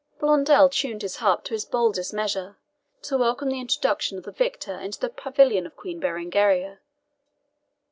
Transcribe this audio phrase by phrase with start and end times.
[0.19, 2.57] Blondel tuned his harp to his boldest measure,
[3.03, 6.79] to welcome the introduction of the victor into the pavilion of Queen Berengaria.